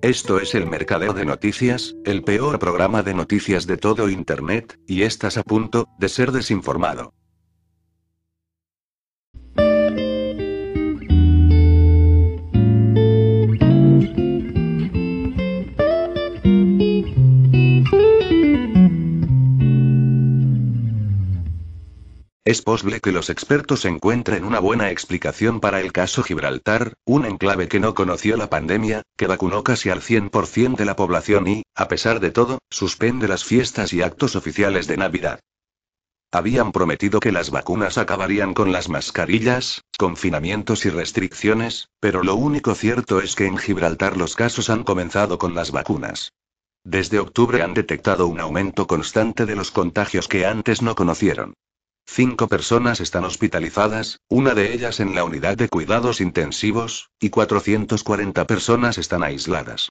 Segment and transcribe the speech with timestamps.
[0.00, 5.02] Esto es el Mercadeo de Noticias, el peor programa de noticias de todo Internet, y
[5.02, 7.14] estás a punto de ser desinformado.
[22.48, 27.68] Es posible que los expertos encuentren una buena explicación para el caso Gibraltar, un enclave
[27.68, 31.88] que no conoció la pandemia, que vacunó casi al 100% de la población y, a
[31.88, 35.40] pesar de todo, suspende las fiestas y actos oficiales de Navidad.
[36.32, 42.74] Habían prometido que las vacunas acabarían con las mascarillas, confinamientos y restricciones, pero lo único
[42.74, 46.32] cierto es que en Gibraltar los casos han comenzado con las vacunas.
[46.82, 51.52] Desde octubre han detectado un aumento constante de los contagios que antes no conocieron.
[52.10, 58.46] Cinco personas están hospitalizadas, una de ellas en la unidad de cuidados intensivos, y 440
[58.46, 59.90] personas están aisladas.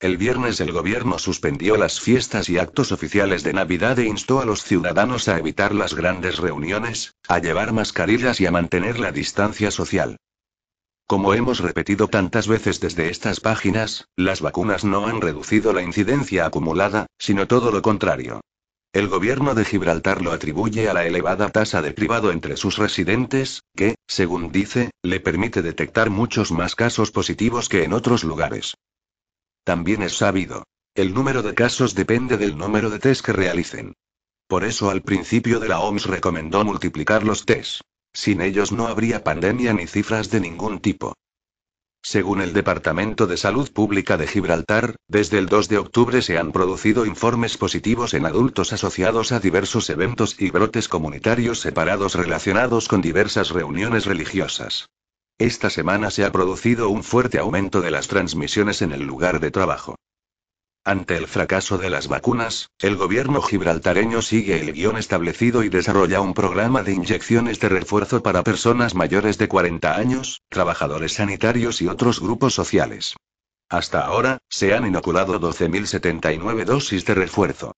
[0.00, 4.44] El viernes el gobierno suspendió las fiestas y actos oficiales de Navidad e instó a
[4.44, 9.70] los ciudadanos a evitar las grandes reuniones, a llevar mascarillas y a mantener la distancia
[9.70, 10.16] social.
[11.06, 16.44] Como hemos repetido tantas veces desde estas páginas, las vacunas no han reducido la incidencia
[16.44, 18.40] acumulada, sino todo lo contrario.
[18.92, 23.62] El gobierno de Gibraltar lo atribuye a la elevada tasa de privado entre sus residentes,
[23.76, 28.74] que, según dice, le permite detectar muchos más casos positivos que en otros lugares.
[29.62, 30.64] También es sabido.
[30.96, 33.94] El número de casos depende del número de test que realicen.
[34.48, 37.82] Por eso al principio de la OMS recomendó multiplicar los test.
[38.12, 41.14] Sin ellos no habría pandemia ni cifras de ningún tipo.
[42.02, 46.50] Según el Departamento de Salud Pública de Gibraltar, desde el 2 de octubre se han
[46.50, 53.02] producido informes positivos en adultos asociados a diversos eventos y brotes comunitarios separados relacionados con
[53.02, 54.88] diversas reuniones religiosas.
[55.38, 59.50] Esta semana se ha producido un fuerte aumento de las transmisiones en el lugar de
[59.50, 59.96] trabajo.
[60.84, 66.22] Ante el fracaso de las vacunas, el gobierno gibraltareño sigue el guion establecido y desarrolla
[66.22, 71.88] un programa de inyecciones de refuerzo para personas mayores de 40 años, trabajadores sanitarios y
[71.88, 73.14] otros grupos sociales.
[73.68, 77.76] Hasta ahora, se han inoculado 12.079 dosis de refuerzo.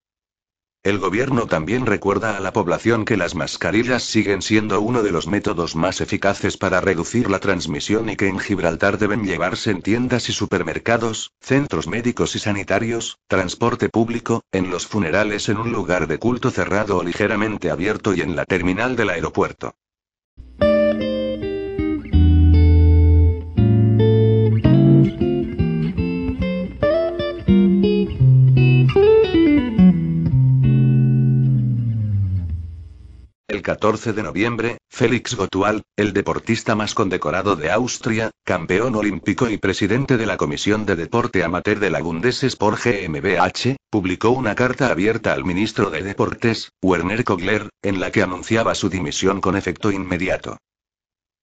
[0.83, 5.27] El gobierno también recuerda a la población que las mascarillas siguen siendo uno de los
[5.27, 10.27] métodos más eficaces para reducir la transmisión y que en Gibraltar deben llevarse en tiendas
[10.27, 16.19] y supermercados, centros médicos y sanitarios, transporte público, en los funerales en un lugar de
[16.19, 19.75] culto cerrado o ligeramente abierto y en la terminal del aeropuerto.
[33.63, 40.17] 14 de noviembre, Félix Gotual, el deportista más condecorado de Austria, campeón olímpico y presidente
[40.17, 45.45] de la Comisión de Deporte Amateur de la Bundessport GmbH, publicó una carta abierta al
[45.45, 50.57] ministro de Deportes, Werner Kogler, en la que anunciaba su dimisión con efecto inmediato.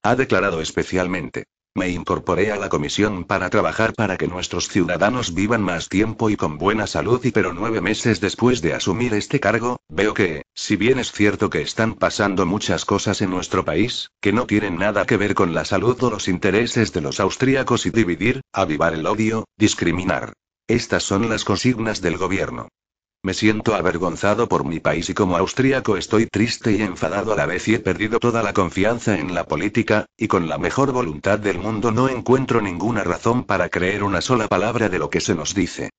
[0.05, 5.63] Ha declarado especialmente, me incorporé a la comisión para trabajar para que nuestros ciudadanos vivan
[5.63, 9.79] más tiempo y con buena salud y pero nueve meses después de asumir este cargo,
[9.89, 14.33] veo que, si bien es cierto que están pasando muchas cosas en nuestro país, que
[14.33, 17.91] no tienen nada que ver con la salud o los intereses de los austríacos y
[17.91, 20.33] dividir, avivar el odio, discriminar.
[20.67, 22.69] Estas son las consignas del gobierno.
[23.23, 27.45] Me siento avergonzado por mi país y como austríaco estoy triste y enfadado a la
[27.45, 31.39] vez y he perdido toda la confianza en la política, y con la mejor voluntad
[31.39, 35.35] del mundo no encuentro ninguna razón para creer una sola palabra de lo que se
[35.35, 35.91] nos dice.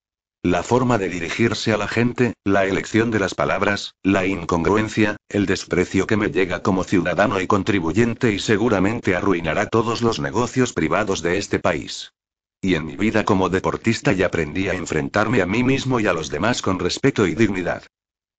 [0.42, 5.46] La forma de dirigirse a la gente, la elección de las palabras, la incongruencia, el
[5.46, 11.22] desprecio que me llega como ciudadano y contribuyente y seguramente arruinará todos los negocios privados
[11.22, 12.14] de este país.
[12.64, 16.14] Y en mi vida como deportista ya aprendí a enfrentarme a mí mismo y a
[16.14, 17.84] los demás con respeto y dignidad.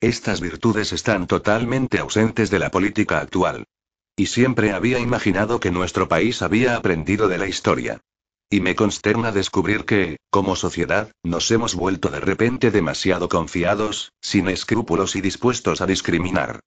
[0.01, 3.65] Estas virtudes están totalmente ausentes de la política actual.
[4.15, 8.01] Y siempre había imaginado que nuestro país había aprendido de la historia.
[8.49, 14.49] Y me consterna descubrir que, como sociedad, nos hemos vuelto de repente demasiado confiados, sin
[14.49, 16.61] escrúpulos y dispuestos a discriminar.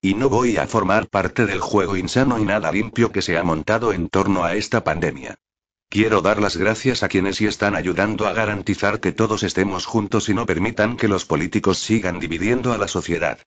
[0.00, 3.42] Y no voy a formar parte del juego insano y nada limpio que se ha
[3.42, 5.34] montado en torno a esta pandemia.
[5.92, 10.30] Quiero dar las gracias a quienes sí están ayudando a garantizar que todos estemos juntos
[10.30, 13.40] y no permitan que los políticos sigan dividiendo a la sociedad.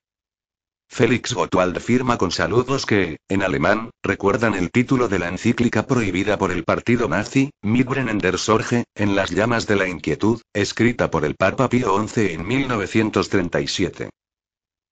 [0.88, 6.38] Félix Gottwald firma con saludos que, en alemán, recuerdan el título de la encíclica prohibida
[6.38, 11.24] por el partido nazi, Mitbrennen der Sorge, en las llamas de la inquietud, escrita por
[11.24, 14.10] el Papa Pío XI en 1937.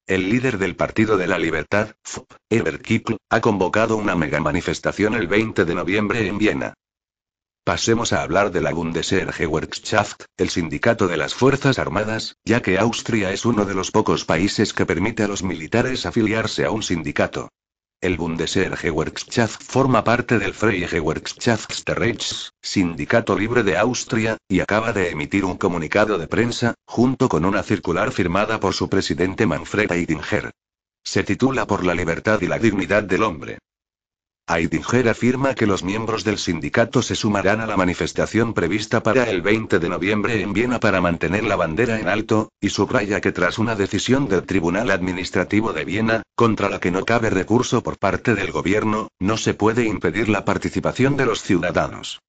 [0.09, 5.15] El líder del Partido de la Libertad, FUP, Eber Kippel, ha convocado una mega manifestación
[5.15, 6.75] el 20 de noviembre en Viena.
[7.65, 13.33] Pasemos a hablar de la Bundeswehrgewerkschaft, el sindicato de las Fuerzas Armadas, ya que Austria
[13.33, 17.49] es uno de los pocos países que permite a los militares afiliarse a un sindicato.
[18.03, 25.47] El Bundeswehrgewerkschaft forma parte del Freie Gewerkschaftsrechts, sindicato libre de Austria, y acaba de emitir
[25.47, 30.51] un comunicado de prensa, junto con una circular firmada por su presidente Manfred Eidinger.
[31.03, 33.59] Se titula Por la libertad y la dignidad del hombre.
[34.47, 39.41] Aidinger afirma que los miembros del sindicato se sumarán a la manifestación prevista para el
[39.41, 43.59] 20 de noviembre en Viena para mantener la bandera en alto, y subraya que tras
[43.59, 48.35] una decisión del Tribunal Administrativo de Viena, contra la que no cabe recurso por parte
[48.35, 52.21] del gobierno, no se puede impedir la participación de los ciudadanos.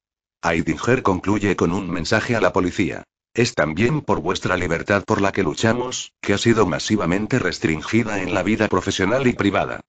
[0.42, 3.04] Aidinger concluye con un mensaje a la policía.
[3.34, 8.34] Es también por vuestra libertad por la que luchamos, que ha sido masivamente restringida en
[8.34, 9.82] la vida profesional y privada.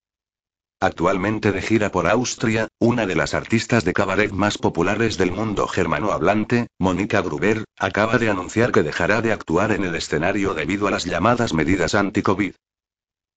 [0.79, 5.67] Actualmente de gira por Austria, una de las artistas de cabaret más populares del mundo
[5.67, 10.91] germanohablante, Mónica Gruber, acaba de anunciar que dejará de actuar en el escenario debido a
[10.91, 12.53] las llamadas medidas anti-COVID.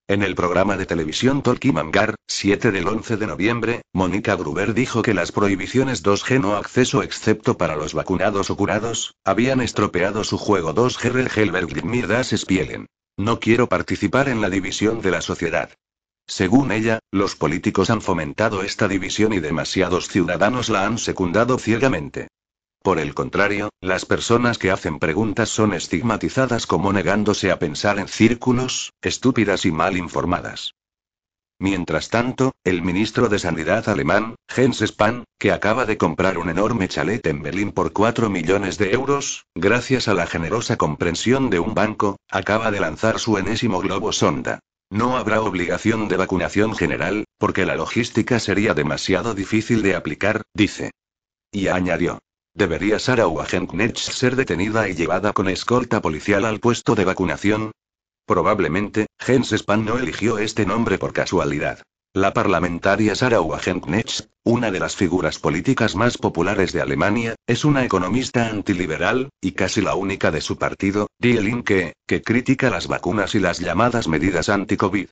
[0.09, 5.01] En el programa de televisión Talkie Mangar, 7 del 11 de noviembre, Mónica Gruber dijo
[5.01, 10.37] que las prohibiciones 2G no acceso excepto para los vacunados o curados, habían estropeado su
[10.37, 12.87] juego 2G Helberg Mirdas Spielen.
[13.17, 15.69] No quiero participar en la división de la sociedad.
[16.29, 22.27] Según ella, los políticos han fomentado esta división y demasiados ciudadanos la han secundado ciegamente.
[22.83, 28.07] Por el contrario, las personas que hacen preguntas son estigmatizadas como negándose a pensar en
[28.07, 30.75] círculos, estúpidas y mal informadas.
[31.57, 36.87] Mientras tanto, el ministro de Sanidad alemán, Jens Spahn, que acaba de comprar un enorme
[36.87, 41.73] chalet en Berlín por 4 millones de euros, gracias a la generosa comprensión de un
[41.73, 44.59] banco, acaba de lanzar su enésimo globo sonda.
[44.89, 50.91] No habrá obligación de vacunación general, porque la logística sería demasiado difícil de aplicar, dice.
[51.51, 52.19] Y añadió.
[52.55, 57.71] ¿Debería Sarah Wagenknecht ser detenida y llevada con escolta policial al puesto de vacunación?
[58.25, 61.83] Probablemente, Jens Spahn no eligió este nombre por casualidad.
[62.19, 67.85] La parlamentaria Sarah Wagenknecht, una de las figuras políticas más populares de Alemania, es una
[67.85, 73.35] economista antiliberal, y casi la única de su partido, Die Linke, que critica las vacunas
[73.35, 75.07] y las llamadas medidas anti-COVID.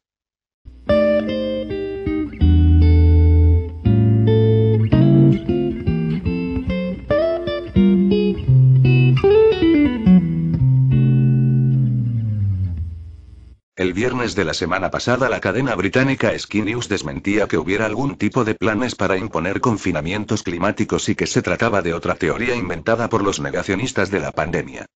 [13.88, 18.18] El viernes de la semana pasada la cadena británica Sky News desmentía que hubiera algún
[18.18, 23.08] tipo de planes para imponer confinamientos climáticos y que se trataba de otra teoría inventada
[23.08, 24.88] por los negacionistas de la pandemia.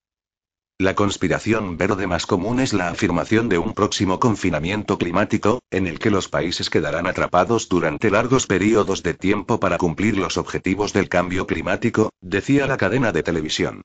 [0.78, 5.98] La conspiración verde más común es la afirmación de un próximo confinamiento climático, en el
[5.98, 11.08] que los países quedarán atrapados durante largos periodos de tiempo para cumplir los objetivos del
[11.08, 13.84] cambio climático, decía la cadena de televisión.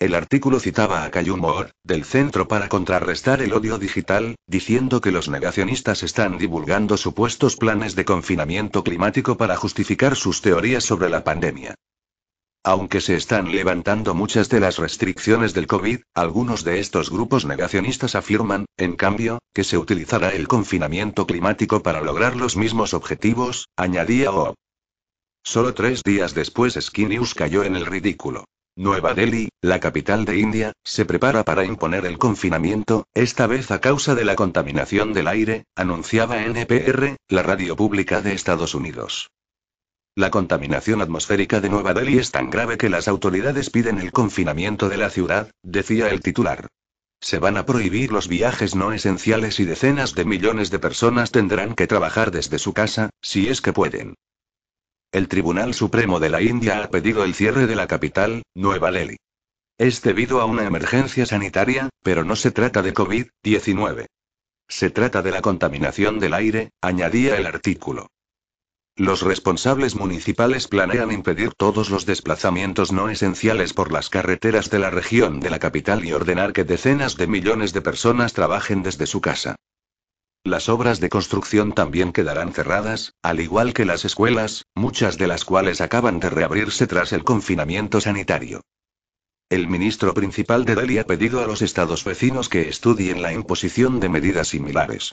[0.00, 5.10] El artículo citaba a Callum Moore, del Centro para Contrarrestar el Odio Digital, diciendo que
[5.10, 11.22] los negacionistas están divulgando supuestos planes de confinamiento climático para justificar sus teorías sobre la
[11.22, 11.74] pandemia.
[12.64, 18.14] Aunque se están levantando muchas de las restricciones del COVID, algunos de estos grupos negacionistas
[18.14, 24.32] afirman, en cambio, que se utilizará el confinamiento climático para lograr los mismos objetivos, añadía
[24.32, 24.54] O.
[25.42, 28.46] Solo tres días después Sky News cayó en el ridículo.
[28.80, 33.78] Nueva Delhi, la capital de India, se prepara para imponer el confinamiento, esta vez a
[33.78, 39.28] causa de la contaminación del aire, anunciaba NPR, la radio pública de Estados Unidos.
[40.16, 44.88] La contaminación atmosférica de Nueva Delhi es tan grave que las autoridades piden el confinamiento
[44.88, 46.68] de la ciudad, decía el titular.
[47.20, 51.74] Se van a prohibir los viajes no esenciales y decenas de millones de personas tendrán
[51.74, 54.14] que trabajar desde su casa, si es que pueden.
[55.12, 59.16] El Tribunal Supremo de la India ha pedido el cierre de la capital, Nueva Delhi.
[59.76, 64.06] Es debido a una emergencia sanitaria, pero no se trata de COVID-19.
[64.68, 68.06] Se trata de la contaminación del aire, añadía el artículo.
[68.94, 74.90] Los responsables municipales planean impedir todos los desplazamientos no esenciales por las carreteras de la
[74.90, 79.20] región de la capital y ordenar que decenas de millones de personas trabajen desde su
[79.20, 79.56] casa.
[80.44, 85.44] Las obras de construcción también quedarán cerradas, al igual que las escuelas, muchas de las
[85.44, 88.62] cuales acaban de reabrirse tras el confinamiento sanitario.
[89.50, 94.00] El ministro principal de Delhi ha pedido a los estados vecinos que estudien la imposición
[94.00, 95.12] de medidas similares.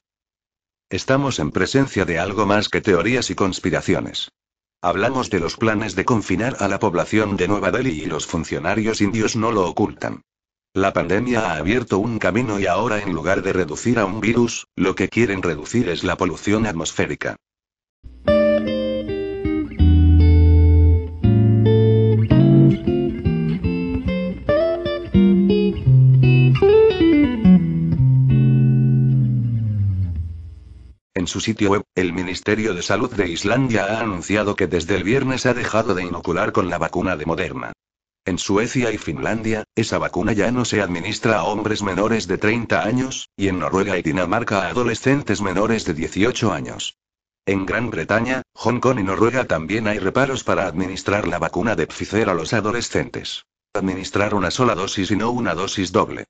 [0.89, 4.31] Estamos en presencia de algo más que teorías y conspiraciones.
[4.81, 9.01] Hablamos de los planes de confinar a la población de Nueva Delhi y los funcionarios
[9.01, 10.21] indios no lo ocultan.
[10.73, 14.67] La pandemia ha abierto un camino y ahora en lugar de reducir a un virus,
[14.75, 17.35] lo que quieren reducir es la polución atmosférica.
[31.15, 35.03] En su sitio web, el Ministerio de Salud de Islandia ha anunciado que desde el
[35.03, 37.73] viernes ha dejado de inocular con la vacuna de Moderna.
[38.27, 42.83] En Suecia y Finlandia, esa vacuna ya no se administra a hombres menores de 30
[42.83, 46.97] años, y en Noruega y Dinamarca a adolescentes menores de 18 años.
[47.45, 51.87] En Gran Bretaña, Hong Kong y Noruega también hay reparos para administrar la vacuna de
[51.87, 53.45] Pfizer a los adolescentes.
[53.73, 56.25] Administrar una sola dosis y no una dosis doble.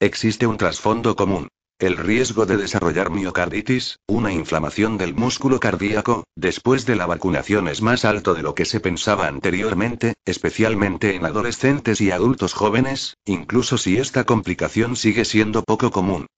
[0.00, 1.46] Existe un trasfondo común.
[1.80, 7.82] El riesgo de desarrollar miocarditis, una inflamación del músculo cardíaco, después de la vacunación es
[7.82, 13.76] más alto de lo que se pensaba anteriormente, especialmente en adolescentes y adultos jóvenes, incluso
[13.76, 16.28] si esta complicación sigue siendo poco común.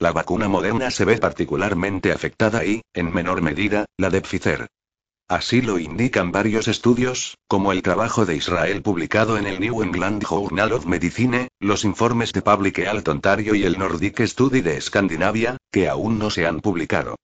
[0.00, 4.66] La vacuna moderna se ve particularmente afectada y, en menor medida, la de Pfizer.
[5.30, 10.24] Así lo indican varios estudios, como el trabajo de Israel publicado en el New England
[10.24, 15.58] Journal of Medicine, los informes de Public Health Ontario y el Nordic Study de Escandinavia,
[15.70, 17.16] que aún no se han publicado.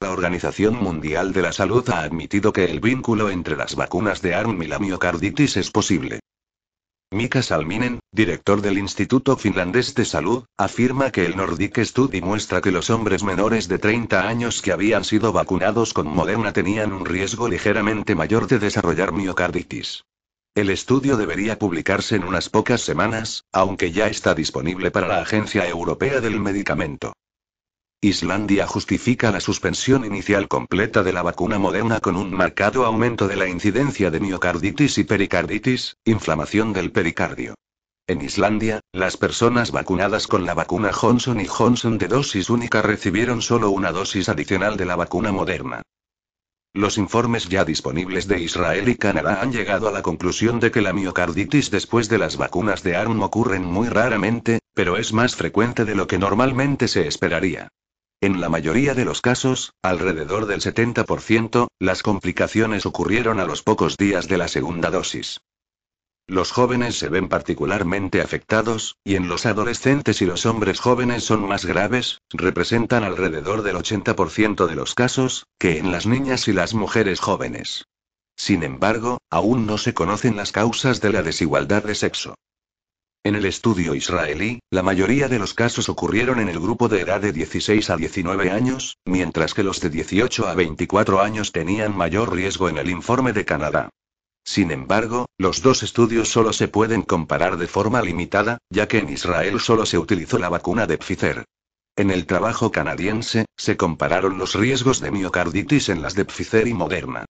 [0.00, 4.34] La Organización Mundial de la Salud ha admitido que el vínculo entre las vacunas de
[4.34, 6.20] ARM y la miocarditis es posible.
[7.14, 12.72] Mika Salminen, director del Instituto Finlandés de Salud, afirma que el Nordic Study muestra que
[12.72, 17.48] los hombres menores de 30 años que habían sido vacunados con Moderna tenían un riesgo
[17.48, 20.02] ligeramente mayor de desarrollar miocarditis.
[20.56, 25.68] El estudio debería publicarse en unas pocas semanas, aunque ya está disponible para la Agencia
[25.68, 27.12] Europea del Medicamento.
[28.08, 33.36] Islandia justifica la suspensión inicial completa de la vacuna moderna con un marcado aumento de
[33.36, 37.54] la incidencia de miocarditis y pericarditis, inflamación del pericardio.
[38.06, 43.40] En Islandia, las personas vacunadas con la vacuna Johnson y Johnson de dosis única recibieron
[43.40, 45.80] solo una dosis adicional de la vacuna moderna.
[46.74, 50.82] Los informes ya disponibles de Israel y Canadá han llegado a la conclusión de que
[50.82, 55.86] la miocarditis después de las vacunas de ARM ocurren muy raramente, pero es más frecuente
[55.86, 57.68] de lo que normalmente se esperaría.
[58.24, 63.98] En la mayoría de los casos, alrededor del 70%, las complicaciones ocurrieron a los pocos
[63.98, 65.42] días de la segunda dosis.
[66.26, 71.46] Los jóvenes se ven particularmente afectados, y en los adolescentes y los hombres jóvenes son
[71.46, 76.72] más graves, representan alrededor del 80% de los casos, que en las niñas y las
[76.72, 77.84] mujeres jóvenes.
[78.36, 82.36] Sin embargo, aún no se conocen las causas de la desigualdad de sexo.
[83.26, 87.22] En el estudio israelí, la mayoría de los casos ocurrieron en el grupo de edad
[87.22, 92.34] de 16 a 19 años, mientras que los de 18 a 24 años tenían mayor
[92.34, 93.88] riesgo en el informe de Canadá.
[94.44, 99.08] Sin embargo, los dos estudios solo se pueden comparar de forma limitada, ya que en
[99.08, 101.46] Israel solo se utilizó la vacuna de Pfizer.
[101.96, 106.74] En el trabajo canadiense, se compararon los riesgos de miocarditis en las de Pfizer y
[106.74, 107.24] Moderna.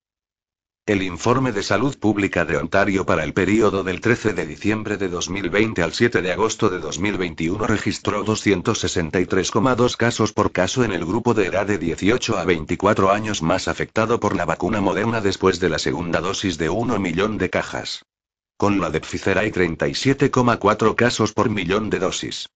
[0.86, 5.08] El informe de salud pública de Ontario para el período del 13 de diciembre de
[5.08, 11.32] 2020 al 7 de agosto de 2021 registró 263,2 casos por caso en el grupo
[11.32, 15.70] de edad de 18 a 24 años más afectado por la vacuna moderna después de
[15.70, 18.04] la segunda dosis de 1 millón de cajas.
[18.58, 22.50] Con la de Pfizer hay 37,4 casos por millón de dosis.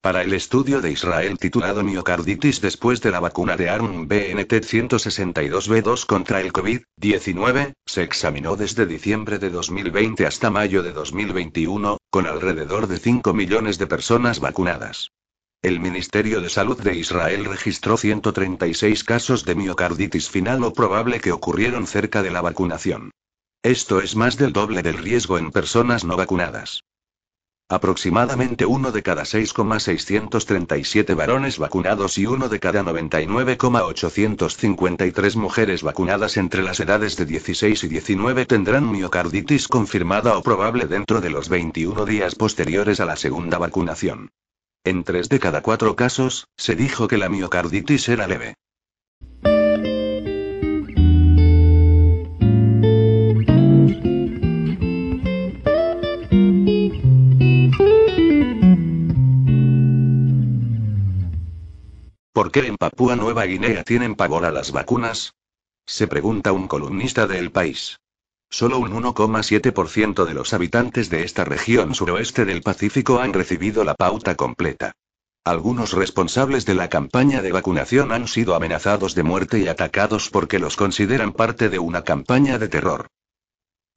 [0.00, 6.06] Para el estudio de Israel titulado Miocarditis después de la vacuna de ARM BNT 162B2
[6.06, 12.86] contra el COVID-19, se examinó desde diciembre de 2020 hasta mayo de 2021, con alrededor
[12.86, 15.10] de 5 millones de personas vacunadas.
[15.62, 21.32] El Ministerio de Salud de Israel registró 136 casos de miocarditis final o probable que
[21.32, 23.10] ocurrieron cerca de la vacunación.
[23.64, 26.84] Esto es más del doble del riesgo en personas no vacunadas.
[27.70, 36.62] Aproximadamente uno de cada 6,637 varones vacunados y uno de cada 99,853 mujeres vacunadas entre
[36.62, 42.06] las edades de 16 y 19 tendrán miocarditis confirmada o probable dentro de los 21
[42.06, 44.30] días posteriores a la segunda vacunación.
[44.82, 48.54] En tres de cada cuatro casos, se dijo que la miocarditis era leve.
[62.38, 65.34] ¿Por qué en Papúa Nueva Guinea tienen pavor a las vacunas?
[65.84, 67.98] Se pregunta un columnista de El País.
[68.48, 73.96] Solo un 1,7% de los habitantes de esta región suroeste del Pacífico han recibido la
[73.96, 74.92] pauta completa.
[75.42, 80.60] Algunos responsables de la campaña de vacunación han sido amenazados de muerte y atacados porque
[80.60, 83.08] los consideran parte de una campaña de terror.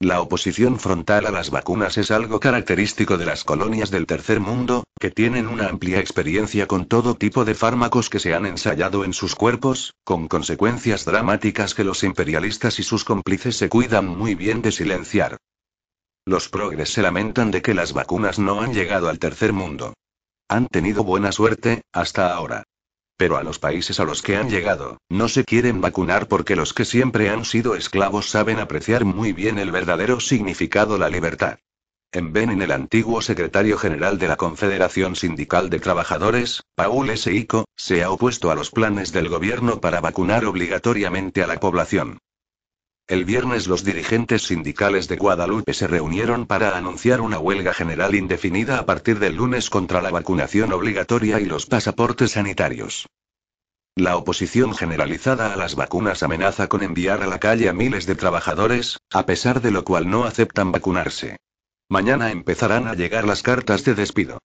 [0.00, 4.82] La oposición frontal a las vacunas es algo característico de las colonias del tercer mundo,
[5.02, 9.12] que tienen una amplia experiencia con todo tipo de fármacos que se han ensayado en
[9.12, 14.62] sus cuerpos, con consecuencias dramáticas que los imperialistas y sus cómplices se cuidan muy bien
[14.62, 15.38] de silenciar.
[16.24, 19.92] Los progres se lamentan de que las vacunas no han llegado al tercer mundo.
[20.46, 22.62] Han tenido buena suerte, hasta ahora.
[23.16, 26.74] Pero a los países a los que han llegado, no se quieren vacunar porque los
[26.74, 31.58] que siempre han sido esclavos saben apreciar muy bien el verdadero significado la libertad.
[32.14, 37.32] En Benin el antiguo secretario general de la Confederación Sindical de Trabajadores, Paul S.
[37.32, 42.18] Ico, se ha opuesto a los planes del gobierno para vacunar obligatoriamente a la población.
[43.08, 48.78] El viernes los dirigentes sindicales de Guadalupe se reunieron para anunciar una huelga general indefinida
[48.78, 53.06] a partir del lunes contra la vacunación obligatoria y los pasaportes sanitarios.
[53.96, 58.16] La oposición generalizada a las vacunas amenaza con enviar a la calle a miles de
[58.16, 61.38] trabajadores, a pesar de lo cual no aceptan vacunarse.
[61.92, 64.38] Mañana empezarán a llegar las cartas de despido.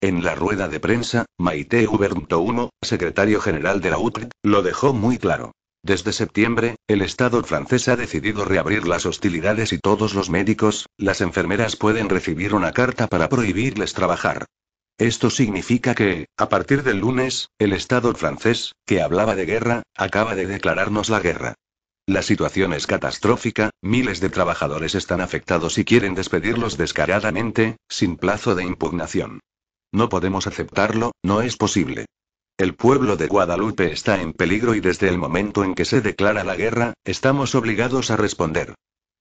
[0.00, 5.16] En la rueda de prensa, Maite Huberto secretario general de la UTRED, lo dejó muy
[5.16, 5.52] claro.
[5.84, 11.20] Desde septiembre, el Estado francés ha decidido reabrir las hostilidades y todos los médicos, las
[11.20, 14.46] enfermeras pueden recibir una carta para prohibirles trabajar.
[14.98, 20.34] Esto significa que, a partir del lunes, el Estado francés, que hablaba de guerra, acaba
[20.34, 21.54] de declararnos la guerra.
[22.08, 28.54] La situación es catastrófica, miles de trabajadores están afectados y quieren despedirlos descaradamente, sin plazo
[28.54, 29.40] de impugnación.
[29.92, 32.06] No podemos aceptarlo, no es posible.
[32.58, 36.44] El pueblo de Guadalupe está en peligro y desde el momento en que se declara
[36.44, 38.76] la guerra, estamos obligados a responder.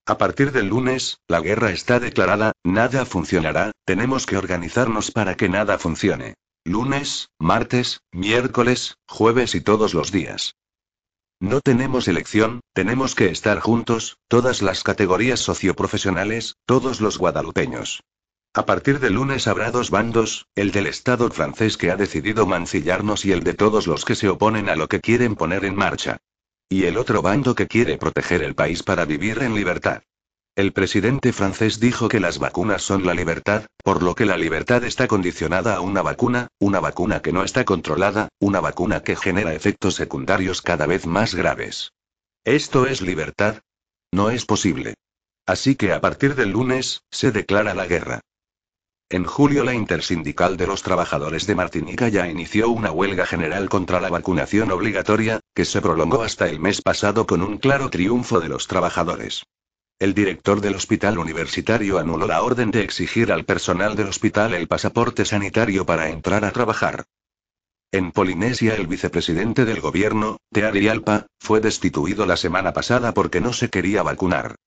[0.05, 5.49] A partir del lunes, la guerra está declarada, nada funcionará, tenemos que organizarnos para que
[5.49, 6.35] nada funcione.
[6.63, 10.53] Lunes, martes, miércoles, jueves y todos los días.
[11.39, 18.03] No tenemos elección, tenemos que estar juntos, todas las categorías socioprofesionales, todos los guadalupeños.
[18.53, 23.25] A partir de lunes habrá dos bandos, el del Estado francés que ha decidido mancillarnos
[23.25, 26.17] y el de todos los que se oponen a lo que quieren poner en marcha.
[26.69, 30.03] Y el otro bando que quiere proteger el país para vivir en libertad.
[30.55, 34.85] El presidente francés dijo que las vacunas son la libertad, por lo que la libertad
[34.85, 39.53] está condicionada a una vacuna, una vacuna que no está controlada, una vacuna que genera
[39.53, 41.91] efectos secundarios cada vez más graves.
[42.45, 43.63] ¿Esto es libertad?
[44.13, 44.93] No es posible.
[45.45, 48.21] Así que a partir del lunes, se declara la guerra.
[49.09, 53.99] En julio la Intersindical de los Trabajadores de Martinica ya inició una huelga general contra
[53.99, 58.47] la vacunación obligatoria, que se prolongó hasta el mes pasado con un claro triunfo de
[58.47, 59.43] los trabajadores.
[59.97, 64.67] El director del hospital universitario anuló la orden de exigir al personal del hospital el
[64.67, 67.05] pasaporte sanitario para entrar a trabajar.
[67.93, 73.53] En Polinesia el vicepresidente del gobierno, Teari Alpa, fue destituido la semana pasada porque no
[73.53, 74.57] se quería vacunar.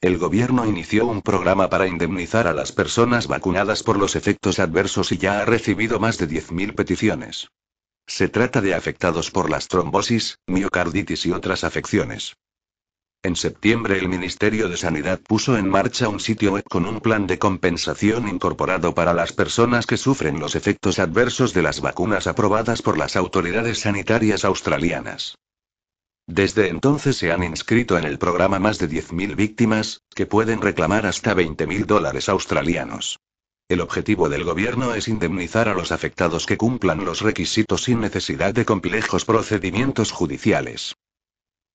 [0.00, 5.10] El gobierno inició un programa para indemnizar a las personas vacunadas por los efectos adversos
[5.10, 7.48] y ya ha recibido más de 10.000 peticiones.
[8.06, 12.36] Se trata de afectados por las trombosis, miocarditis y otras afecciones.
[13.22, 17.26] En septiembre el Ministerio de Sanidad puso en marcha un sitio web con un plan
[17.26, 22.82] de compensación incorporado para las personas que sufren los efectos adversos de las vacunas aprobadas
[22.82, 25.36] por las autoridades sanitarias australianas.
[26.26, 31.06] Desde entonces se han inscrito en el programa más de 10.000 víctimas, que pueden reclamar
[31.06, 33.20] hasta 20.000 dólares australianos.
[33.68, 38.54] El objetivo del gobierno es indemnizar a los afectados que cumplan los requisitos sin necesidad
[38.54, 40.96] de complejos procedimientos judiciales.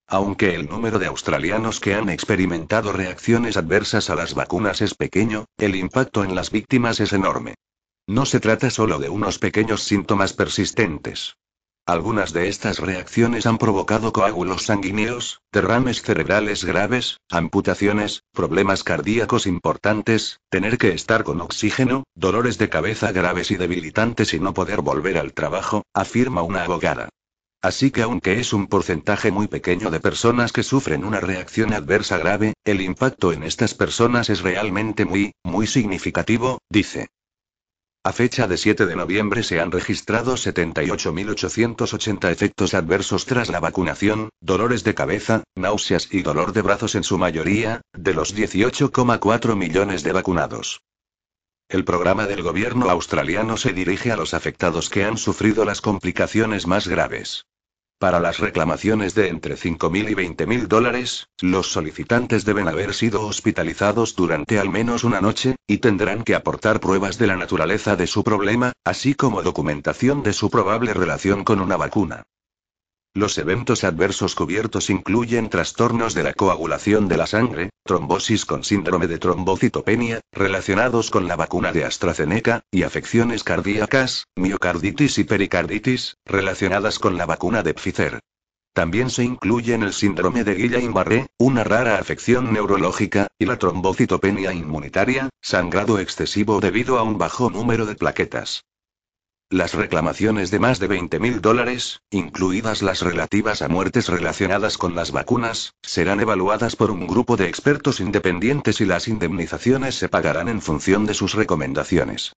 [0.07, 5.45] Aunque el número de australianos que han experimentado reacciones adversas a las vacunas es pequeño,
[5.57, 7.55] el impacto en las víctimas es enorme.
[8.07, 11.37] No se trata solo de unos pequeños síntomas persistentes.
[11.87, 20.39] Algunas de estas reacciones han provocado coágulos sanguíneos, derrames cerebrales graves, amputaciones, problemas cardíacos importantes,
[20.49, 25.17] tener que estar con oxígeno, dolores de cabeza graves y debilitantes y no poder volver
[25.17, 27.09] al trabajo, afirma una abogada.
[27.63, 32.17] Así que aunque es un porcentaje muy pequeño de personas que sufren una reacción adversa
[32.17, 37.07] grave, el impacto en estas personas es realmente muy, muy significativo, dice.
[38.03, 44.29] A fecha de 7 de noviembre se han registrado 78.880 efectos adversos tras la vacunación,
[44.41, 50.01] dolores de cabeza, náuseas y dolor de brazos en su mayoría, de los 18,4 millones
[50.01, 50.81] de vacunados.
[51.69, 56.65] El programa del gobierno australiano se dirige a los afectados que han sufrido las complicaciones
[56.65, 57.45] más graves.
[58.01, 64.15] Para las reclamaciones de entre 5.000 y 20.000 dólares, los solicitantes deben haber sido hospitalizados
[64.15, 68.23] durante al menos una noche, y tendrán que aportar pruebas de la naturaleza de su
[68.23, 72.23] problema, así como documentación de su probable relación con una vacuna.
[73.13, 79.07] Los eventos adversos cubiertos incluyen trastornos de la coagulación de la sangre, trombosis con síndrome
[79.07, 86.99] de trombocitopenia, relacionados con la vacuna de AstraZeneca, y afecciones cardíacas, miocarditis y pericarditis, relacionadas
[86.99, 88.19] con la vacuna de Pfizer.
[88.73, 95.27] También se incluyen el síndrome de Guillain-Barré, una rara afección neurológica, y la trombocitopenia inmunitaria,
[95.41, 98.63] sangrado excesivo debido a un bajo número de plaquetas.
[99.51, 105.11] Las reclamaciones de más de 20.000 dólares, incluidas las relativas a muertes relacionadas con las
[105.11, 110.61] vacunas, serán evaluadas por un grupo de expertos independientes y las indemnizaciones se pagarán en
[110.61, 112.31] función de sus recomendaciones.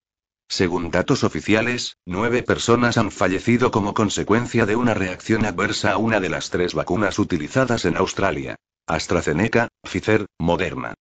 [0.49, 6.19] Según datos oficiales, nueve personas han fallecido como consecuencia de una reacción adversa a una
[6.19, 8.57] de las tres vacunas utilizadas en Australia.
[8.89, 10.95] AstraZeneca, Pfizer, Moderna.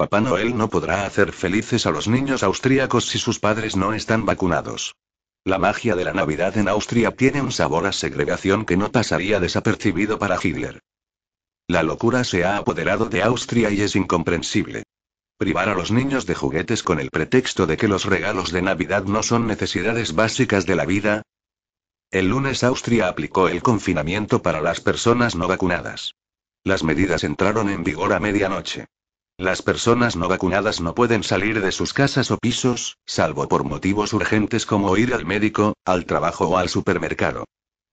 [0.00, 4.24] Papá Noel no podrá hacer felices a los niños austríacos si sus padres no están
[4.24, 4.96] vacunados.
[5.44, 9.40] La magia de la Navidad en Austria tiene un sabor a segregación que no pasaría
[9.40, 10.80] desapercibido para Hitler.
[11.68, 14.84] La locura se ha apoderado de Austria y es incomprensible.
[15.36, 19.04] Privar a los niños de juguetes con el pretexto de que los regalos de Navidad
[19.04, 21.24] no son necesidades básicas de la vida.
[22.10, 26.14] El lunes Austria aplicó el confinamiento para las personas no vacunadas.
[26.64, 28.86] Las medidas entraron en vigor a medianoche.
[29.40, 34.12] Las personas no vacunadas no pueden salir de sus casas o pisos, salvo por motivos
[34.12, 37.46] urgentes como ir al médico, al trabajo o al supermercado.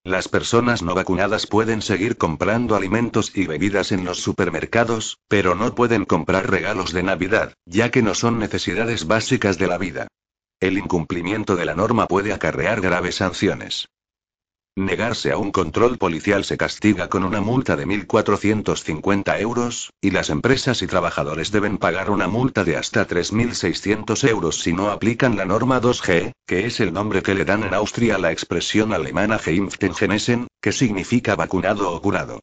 [0.03, 5.73] Las personas no vacunadas pueden seguir comprando alimentos y bebidas en los supermercados, pero no
[5.73, 10.09] pueden comprar regalos de Navidad, ya que no son necesidades básicas de la vida.
[10.59, 13.87] El incumplimiento de la norma puede acarrear graves sanciones.
[14.77, 20.29] Negarse a un control policial se castiga con una multa de 1.450 euros, y las
[20.29, 25.45] empresas y trabajadores deben pagar una multa de hasta 3.600 euros si no aplican la
[25.45, 29.39] norma 2G, que es el nombre que le dan en Austria a la expresión alemana
[29.39, 32.41] Geimpften genesen, que significa vacunado o curado.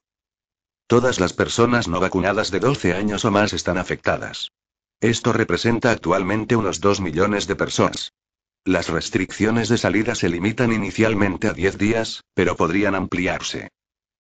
[0.89, 4.51] Todas las personas no vacunadas de 12 años o más están afectadas.
[5.01, 8.11] Esto representa actualmente unos 2 millones de personas.
[8.67, 13.69] Las restricciones de salida se limitan inicialmente a 10 días, pero podrían ampliarse.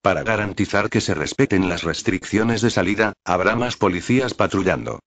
[0.02, 5.00] Para garantizar que se respeten las restricciones de salida, habrá más policías patrullando.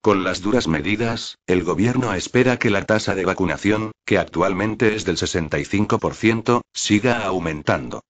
[0.00, 5.04] Con las duras medidas, el gobierno espera que la tasa de vacunación, que actualmente es
[5.04, 8.04] del 65%, siga aumentando.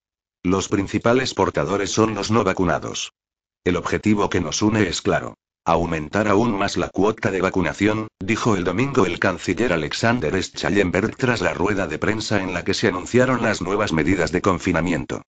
[0.44, 3.12] Los principales portadores son los no vacunados.
[3.64, 5.34] El objetivo que nos une es claro.
[5.68, 11.40] Aumentar aún más la cuota de vacunación, dijo el domingo el canciller Alexander Schallenberg tras
[11.40, 15.22] la rueda de prensa en la que se anunciaron las nuevas medidas de confinamiento.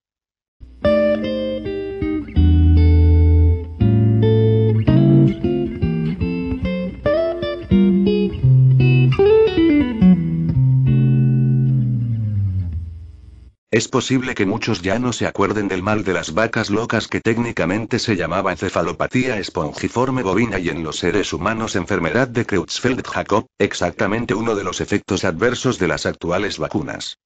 [13.71, 17.21] Es posible que muchos ya no se acuerden del mal de las vacas locas que
[17.21, 24.33] técnicamente se llamaba encefalopatía espongiforme bovina y en los seres humanos enfermedad de Creutzfeldt-Jakob, exactamente
[24.33, 27.19] uno de los efectos adversos de las actuales vacunas.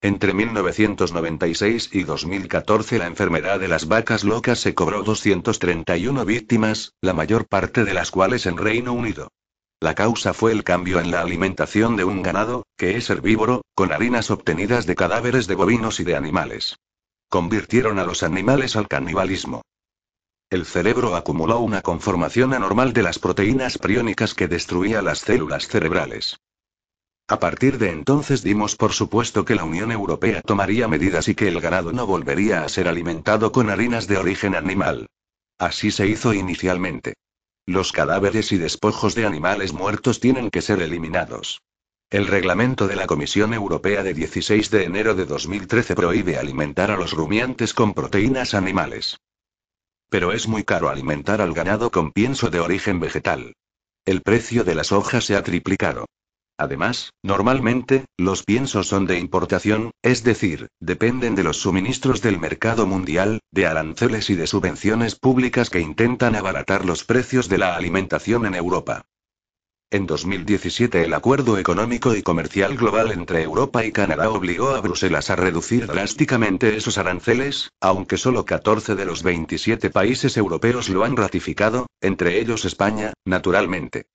[0.00, 7.12] Entre 1996 y 2014 la enfermedad de las vacas locas se cobró 231 víctimas, la
[7.12, 9.32] mayor parte de las cuales en Reino Unido.
[9.78, 13.92] La causa fue el cambio en la alimentación de un ganado, que es herbívoro, con
[13.92, 16.76] harinas obtenidas de cadáveres de bovinos y de animales.
[17.28, 19.62] Convirtieron a los animales al canibalismo.
[20.48, 26.38] El cerebro acumuló una conformación anormal de las proteínas priónicas que destruía las células cerebrales.
[27.28, 31.48] A partir de entonces dimos por supuesto que la Unión Europea tomaría medidas y que
[31.48, 35.08] el ganado no volvería a ser alimentado con harinas de origen animal.
[35.58, 37.14] Así se hizo inicialmente.
[37.68, 41.62] Los cadáveres y despojos de animales muertos tienen que ser eliminados.
[42.10, 46.96] El reglamento de la Comisión Europea de 16 de enero de 2013 prohíbe alimentar a
[46.96, 49.18] los rumiantes con proteínas animales.
[50.08, 53.56] Pero es muy caro alimentar al ganado con pienso de origen vegetal.
[54.04, 56.06] El precio de las hojas se ha triplicado.
[56.58, 62.86] Además, normalmente, los piensos son de importación, es decir, dependen de los suministros del mercado
[62.86, 68.46] mundial, de aranceles y de subvenciones públicas que intentan abaratar los precios de la alimentación
[68.46, 69.04] en Europa.
[69.88, 75.30] En 2017 el Acuerdo Económico y Comercial Global entre Europa y Canadá obligó a Bruselas
[75.30, 81.16] a reducir drásticamente esos aranceles, aunque solo 14 de los 27 países europeos lo han
[81.16, 84.06] ratificado, entre ellos España, naturalmente.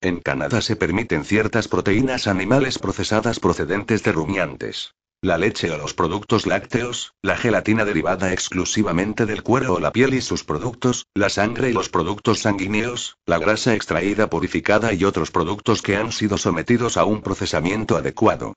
[0.00, 4.94] En Canadá se permiten ciertas proteínas animales procesadas procedentes de rumiantes.
[5.22, 10.12] La leche o los productos lácteos, la gelatina derivada exclusivamente del cuero o la piel
[10.12, 15.30] y sus productos, la sangre y los productos sanguíneos, la grasa extraída purificada y otros
[15.30, 18.52] productos que han sido sometidos a un procesamiento adecuado.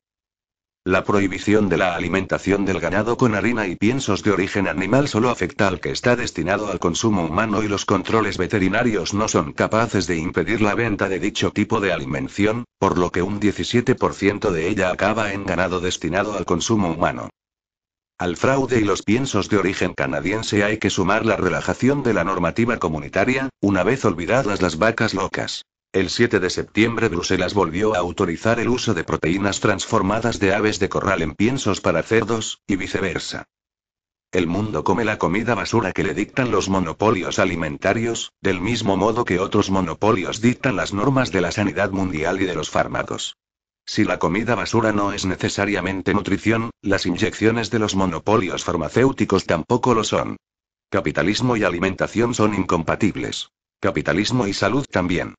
[0.90, 5.30] La prohibición de la alimentación del ganado con harina y piensos de origen animal solo
[5.30, 10.08] afecta al que está destinado al consumo humano y los controles veterinarios no son capaces
[10.08, 14.68] de impedir la venta de dicho tipo de alimentación, por lo que un 17% de
[14.68, 17.30] ella acaba en ganado destinado al consumo humano.
[18.18, 22.24] Al fraude y los piensos de origen canadiense hay que sumar la relajación de la
[22.24, 25.62] normativa comunitaria, una vez olvidadas las vacas locas.
[25.92, 30.78] El 7 de septiembre Bruselas volvió a autorizar el uso de proteínas transformadas de aves
[30.78, 33.46] de corral en piensos para cerdos, y viceversa.
[34.32, 39.26] El mundo come la comida basura que le dictan los monopolios alimentarios, del mismo modo
[39.26, 43.38] que otros monopolios dictan las normas de la sanidad mundial y de los fármacos.
[43.84, 49.96] Si la comida basura no es necesariamente nutrición, las inyecciones de los monopolios farmacéuticos tampoco
[49.96, 50.38] lo son.
[50.92, 53.50] Capitalismo y alimentación son incompatibles.
[53.80, 55.34] Capitalismo y salud también.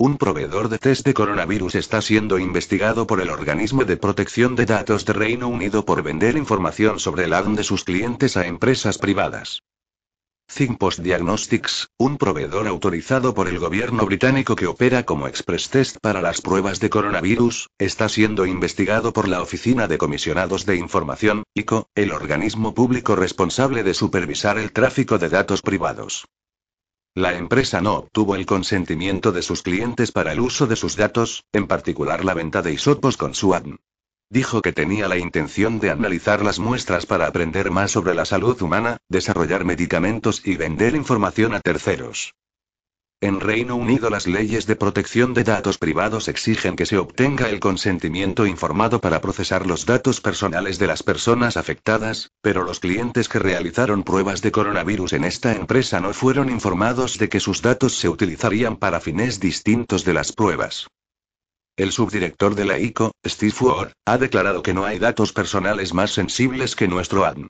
[0.00, 4.64] Un proveedor de test de coronavirus está siendo investigado por el Organismo de Protección de
[4.64, 8.96] Datos de Reino Unido por vender información sobre el ADN de sus clientes a empresas
[8.98, 9.64] privadas.
[10.46, 16.22] ThinkPost Diagnostics, un proveedor autorizado por el gobierno británico que opera como Express Test para
[16.22, 21.88] las pruebas de coronavirus, está siendo investigado por la Oficina de Comisionados de Información, ICO,
[21.96, 26.28] el organismo público responsable de supervisar el tráfico de datos privados.
[27.14, 31.44] La empresa no obtuvo el consentimiento de sus clientes para el uso de sus datos,
[31.52, 33.80] en particular la venta de isopos con su ADN.
[34.30, 38.60] Dijo que tenía la intención de analizar las muestras para aprender más sobre la salud
[38.62, 42.34] humana, desarrollar medicamentos y vender información a terceros.
[43.20, 47.58] En Reino Unido las leyes de protección de datos privados exigen que se obtenga el
[47.58, 53.40] consentimiento informado para procesar los datos personales de las personas afectadas, pero los clientes que
[53.40, 58.08] realizaron pruebas de coronavirus en esta empresa no fueron informados de que sus datos se
[58.08, 60.86] utilizarían para fines distintos de las pruebas.
[61.76, 66.12] El subdirector de la ICO, Steve Ford, ha declarado que no hay datos personales más
[66.12, 67.48] sensibles que nuestro ADN.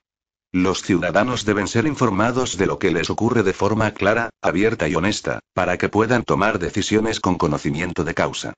[0.51, 4.95] Los ciudadanos deben ser informados de lo que les ocurre de forma clara, abierta y
[4.95, 8.53] honesta, para que puedan tomar decisiones con conocimiento de causa.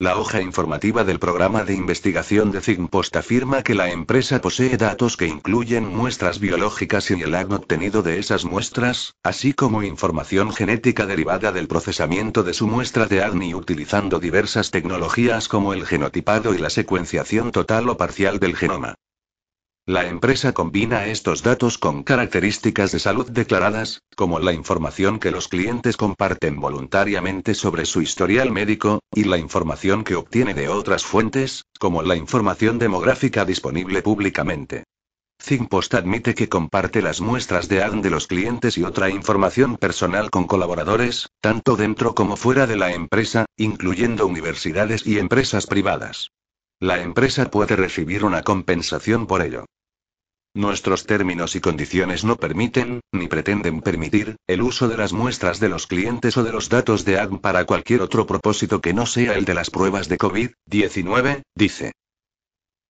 [0.00, 5.16] La hoja informativa del programa de investigación de Thinkpost afirma que la empresa posee datos
[5.16, 11.06] que incluyen muestras biológicas y el ADN obtenido de esas muestras, así como información genética
[11.06, 16.58] derivada del procesamiento de su muestra de ADN utilizando diversas tecnologías como el genotipado y
[16.58, 18.96] la secuenciación total o parcial del genoma.
[19.88, 25.46] La empresa combina estos datos con características de salud declaradas, como la información que los
[25.46, 31.66] clientes comparten voluntariamente sobre su historial médico, y la información que obtiene de otras fuentes,
[31.78, 34.82] como la información demográfica disponible públicamente.
[35.38, 40.30] ThinkPost admite que comparte las muestras de ADN de los clientes y otra información personal
[40.30, 46.32] con colaboradores, tanto dentro como fuera de la empresa, incluyendo universidades y empresas privadas.
[46.80, 49.64] La empresa puede recibir una compensación por ello.
[50.54, 55.70] Nuestros términos y condiciones no permiten, ni pretenden permitir, el uso de las muestras de
[55.70, 59.34] los clientes o de los datos de ADN para cualquier otro propósito que no sea
[59.34, 61.92] el de las pruebas de COVID-19, dice.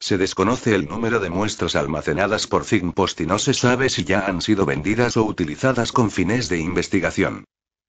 [0.00, 4.26] Se desconoce el número de muestras almacenadas por ThinkPost y no se sabe si ya
[4.26, 7.44] han sido vendidas o utilizadas con fines de investigación.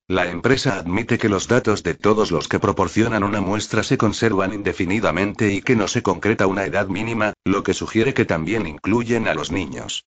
[0.09, 4.53] La empresa admite que los datos de todos los que proporcionan una muestra se conservan
[4.53, 9.27] indefinidamente y que no se concreta una edad mínima, lo que sugiere que también incluyen
[9.27, 10.05] a los niños.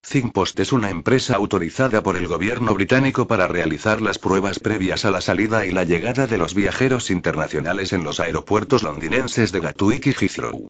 [0.00, 5.10] ThinkPost es una empresa autorizada por el gobierno británico para realizar las pruebas previas a
[5.10, 10.06] la salida y la llegada de los viajeros internacionales en los aeropuertos londinenses de Gatwick
[10.06, 10.68] y Heathrow.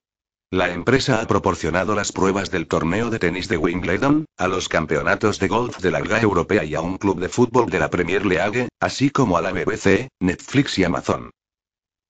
[0.53, 5.39] La empresa ha proporcionado las pruebas del torneo de tenis de Wimbledon, a los campeonatos
[5.39, 8.27] de golf de la Liga Europea y a un club de fútbol de la Premier
[8.27, 11.31] League, así como a la BBC, Netflix y Amazon.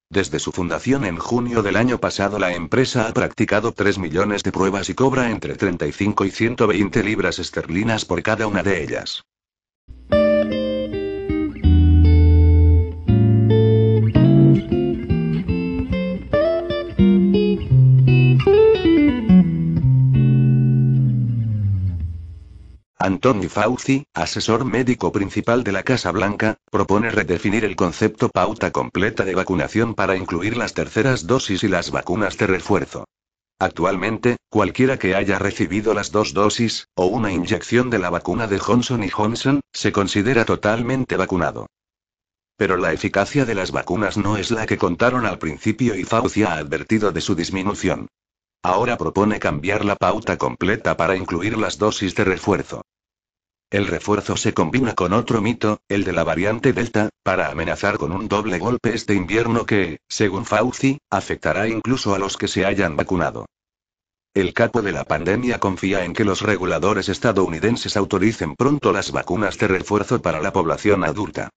[0.08, 4.52] Desde su fundación en junio del año pasado la empresa ha practicado 3 millones de
[4.52, 9.22] pruebas y cobra entre 35 y 120 libras esterlinas por cada una de ellas.
[23.02, 29.24] Anthony Fauci, asesor médico principal de la Casa Blanca, propone redefinir el concepto pauta completa
[29.24, 33.06] de vacunación para incluir las terceras dosis y las vacunas de refuerzo.
[33.58, 38.58] Actualmente, cualquiera que haya recibido las dos dosis, o una inyección de la vacuna de
[38.58, 41.68] Johnson Johnson, se considera totalmente vacunado.
[42.58, 46.42] Pero la eficacia de las vacunas no es la que contaron al principio y Fauci
[46.42, 48.08] ha advertido de su disminución.
[48.62, 52.82] Ahora propone cambiar la pauta completa para incluir las dosis de refuerzo.
[53.70, 58.10] El refuerzo se combina con otro mito, el de la variante Delta, para amenazar con
[58.10, 62.96] un doble golpe este invierno que, según Fauci, afectará incluso a los que se hayan
[62.96, 63.46] vacunado.
[64.34, 69.56] El capo de la pandemia confía en que los reguladores estadounidenses autoricen pronto las vacunas
[69.58, 71.50] de refuerzo para la población adulta.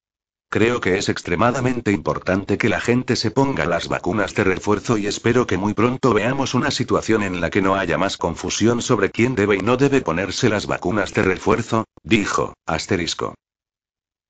[0.54, 5.08] Creo que es extremadamente importante que la gente se ponga las vacunas de refuerzo y
[5.08, 9.10] espero que muy pronto veamos una situación en la que no haya más confusión sobre
[9.10, 13.34] quién debe y no debe ponerse las vacunas de refuerzo, dijo, asterisco.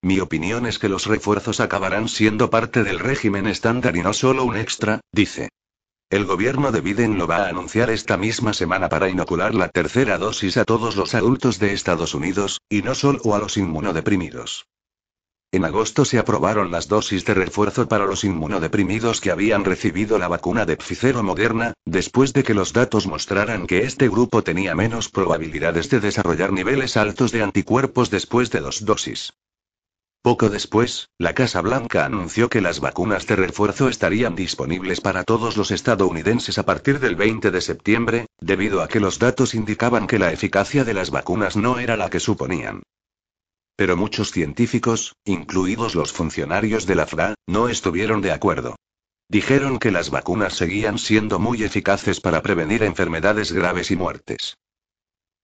[0.01, 4.45] Mi opinión es que los refuerzos acabarán siendo parte del régimen estándar y no solo
[4.45, 5.49] un extra, dice.
[6.09, 10.17] El gobierno de Biden lo va a anunciar esta misma semana para inocular la tercera
[10.17, 14.67] dosis a todos los adultos de Estados Unidos, y no solo a los inmunodeprimidos.
[15.53, 20.27] En agosto se aprobaron las dosis de refuerzo para los inmunodeprimidos que habían recibido la
[20.27, 24.73] vacuna de Pfizer o Moderna, después de que los datos mostraran que este grupo tenía
[24.73, 29.33] menos probabilidades de desarrollar niveles altos de anticuerpos después de dos dosis.
[30.23, 35.55] Poco después, la Casa Blanca anunció que las vacunas de refuerzo estarían disponibles para todos
[35.55, 40.17] los estadounidenses a partir del 20 de septiembre, debido a que los datos indicaban que
[40.17, 42.81] la eficacia de las vacunas no era la que suponían.
[43.75, 48.75] Pero muchos científicos, incluidos los funcionarios de la FRA, no estuvieron de acuerdo.
[49.29, 54.57] Dijeron que las vacunas seguían siendo muy eficaces para prevenir enfermedades graves y muertes.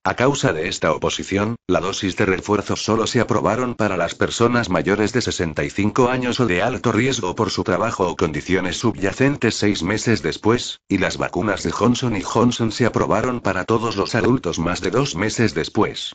[0.06, 4.70] A causa de esta oposición, la dosis de refuerzo solo se aprobaron para las personas
[4.70, 9.84] mayores de 65 años o de alto riesgo por su trabajo o condiciones subyacentes seis
[9.84, 14.58] meses después, y las vacunas de Johnson y Johnson se aprobaron para todos los adultos
[14.58, 16.14] más de dos meses después.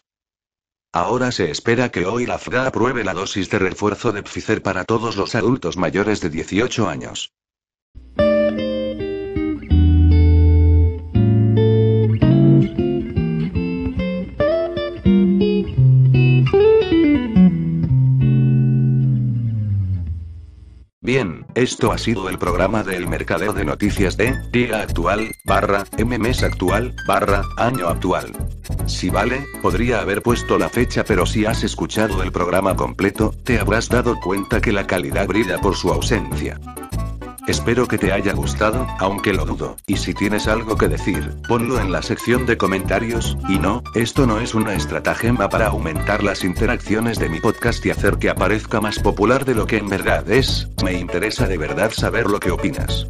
[0.94, 4.85] Ahora se espera que hoy la FRA apruebe la dosis de refuerzo de Pfizer para
[4.85, 7.33] todos los adultos mayores de 18 años.
[21.00, 26.44] Bien, esto ha sido el programa del mercadeo de noticias de día actual, barra, mes
[26.44, 28.33] actual, barra, año actual.
[28.87, 33.59] Si vale, podría haber puesto la fecha pero si has escuchado el programa completo, te
[33.59, 36.61] habrás dado cuenta que la calidad brilla por su ausencia.
[37.47, 41.79] Espero que te haya gustado, aunque lo dudo, y si tienes algo que decir, ponlo
[41.79, 46.42] en la sección de comentarios, y no, esto no es una estratagema para aumentar las
[46.42, 50.31] interacciones de mi podcast y hacer que aparezca más popular de lo que en verdad
[50.31, 53.09] es, me interesa de verdad saber lo que opinas.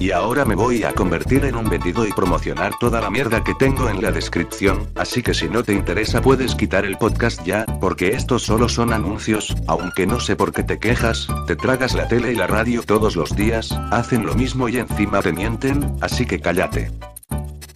[0.00, 3.54] Y ahora me voy a convertir en un vendido y promocionar toda la mierda que
[3.54, 7.66] tengo en la descripción, así que si no te interesa puedes quitar el podcast ya,
[7.82, 12.08] porque estos solo son anuncios, aunque no sé por qué te quejas, te tragas la
[12.08, 16.24] tele y la radio todos los días, hacen lo mismo y encima te mienten, así
[16.24, 16.90] que cállate.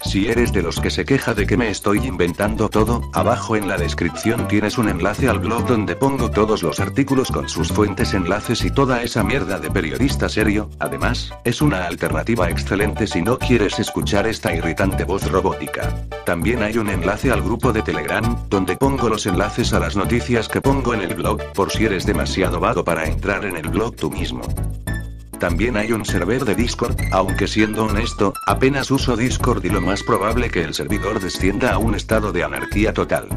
[0.04, 3.66] Si eres de los que se queja de que me estoy inventando todo, abajo en
[3.66, 8.14] la descripción tienes un enlace al blog donde pongo todos los artículos con sus fuentes,
[8.14, 10.68] enlaces y toda esa mierda de periodista serio.
[10.78, 15.94] Además, es una alternativa excelente si no quieres escuchar esta irritante voz robótica.
[16.24, 20.48] También hay un enlace al grupo de Telegram, donde pongo los enlaces a las noticias
[20.48, 23.96] que pongo en el blog, por si eres demasiado vago para entrar en el blog
[23.96, 24.42] tú mismo.
[25.44, 30.02] También hay un server de Discord, aunque siendo honesto, apenas uso Discord y lo más
[30.02, 33.28] probable que el servidor descienda a un estado de anarquía total.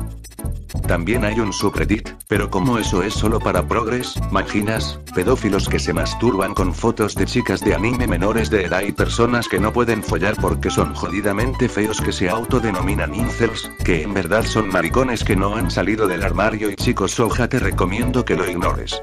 [0.87, 5.91] También hay un subreddit, pero como eso es solo para progres, maginas, pedófilos que se
[5.91, 10.01] masturban con fotos de chicas de anime menores de edad y personas que no pueden
[10.01, 15.35] follar porque son jodidamente feos que se autodenominan incels, que en verdad son maricones que
[15.35, 19.01] no han salido del armario y chicos soja te recomiendo que lo ignores.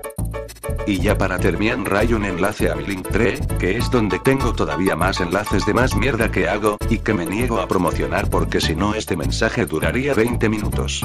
[0.86, 4.96] Y ya para terminar hay un enlace a mi Linktree, que es donde tengo todavía
[4.96, 8.76] más enlaces de más mierda que hago, y que me niego a promocionar porque si
[8.76, 11.04] no este mensaje duraría 20 minutos.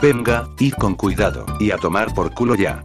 [0.00, 2.84] Venga, y con cuidado, y a tomar por culo ya.